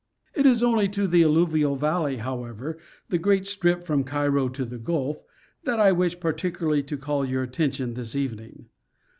It 0.33 0.47
is 0.47 0.63
only 0.63 0.89
to 0.97 1.05
the 1.05 1.23
alluvial 1.23 1.75
valley, 1.75 2.17
however, 2.17 2.79
the 3.09 3.19
great 3.19 3.45
strip 3.45 3.83
from 3.83 4.03
Cairo 4.03 4.49
to 4.49 4.65
the 4.65 4.79
Gulf, 4.79 5.17
that 5.63 5.79
I 5.79 5.91
wish 5.91 6.19
particularly 6.19 6.81
to 6.81 6.97
call 6.97 7.23
your 7.23 7.43
attention 7.43 7.93
this 7.93 8.15
even 8.15 8.39
ing. 8.39 8.65